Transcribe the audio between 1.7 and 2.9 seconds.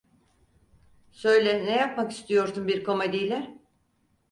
yapmak istiyorsun bir